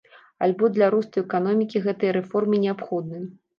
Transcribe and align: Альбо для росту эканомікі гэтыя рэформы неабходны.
Альбо 0.45 0.69
для 0.77 0.87
росту 0.95 1.25
эканомікі 1.25 1.83
гэтыя 1.85 2.17
рэформы 2.19 2.65
неабходны. 2.67 3.25